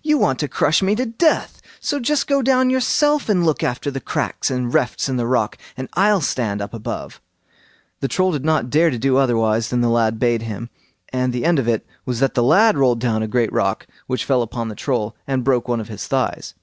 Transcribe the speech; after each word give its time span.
You 0.00 0.16
want 0.16 0.38
to 0.38 0.46
crush 0.46 0.80
me 0.80 0.94
to 0.94 1.04
death; 1.04 1.60
so 1.80 1.98
just 1.98 2.28
go 2.28 2.40
down 2.40 2.70
yourself 2.70 3.28
and 3.28 3.44
look 3.44 3.64
after 3.64 3.90
the 3.90 4.00
cracks 4.00 4.48
and 4.48 4.72
refts 4.72 5.08
in 5.08 5.16
the 5.16 5.26
rock, 5.26 5.58
and 5.76 5.88
I'll 5.94 6.20
stand 6.20 6.62
up 6.62 6.72
above." 6.72 7.20
The 7.98 8.06
Troll 8.06 8.30
did 8.30 8.44
not 8.44 8.70
dare 8.70 8.90
to 8.90 8.96
do 8.98 9.16
otherwise 9.16 9.70
than 9.70 9.80
the 9.80 9.88
lad 9.90 10.20
bade 10.20 10.42
him, 10.42 10.70
and 11.12 11.32
the 11.32 11.44
end 11.44 11.58
of 11.58 11.66
it 11.66 11.84
was 12.06 12.20
that 12.20 12.34
the 12.34 12.44
lad 12.44 12.78
rolled 12.78 13.00
down 13.00 13.24
a 13.24 13.26
great 13.26 13.52
rock, 13.52 13.88
which 14.06 14.24
fell 14.24 14.42
upon 14.42 14.68
the 14.68 14.76
Troll, 14.76 15.16
and 15.26 15.42
broke 15.42 15.66
one 15.66 15.80
of 15.80 15.88
his 15.88 16.06
thighs. 16.06 16.54